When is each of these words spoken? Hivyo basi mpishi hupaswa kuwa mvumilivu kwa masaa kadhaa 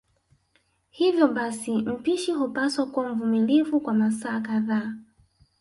Hivyo 0.89 1.27
basi 1.27 1.71
mpishi 1.77 2.31
hupaswa 2.31 2.85
kuwa 2.85 3.15
mvumilivu 3.15 3.79
kwa 3.79 3.93
masaa 3.93 4.39
kadhaa 4.41 4.93